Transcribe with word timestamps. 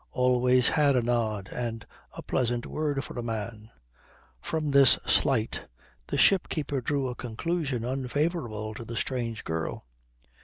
Always 0.13 0.69
had 0.69 0.95
a 0.95 1.03
nod 1.03 1.47
and 1.53 1.85
a 2.13 2.23
pleasant 2.23 2.65
word 2.65 3.03
for 3.03 3.13
a 3.19 3.21
man. 3.21 3.69
From 4.41 4.71
this 4.71 4.93
slight 5.05 5.67
the 6.07 6.17
ship 6.17 6.49
keeper 6.49 6.81
drew 6.81 7.07
a 7.07 7.13
conclusion 7.13 7.85
unfavourable 7.85 8.73
to 8.73 8.83
the 8.83 8.95
strange 8.95 9.43
girl. 9.43 9.85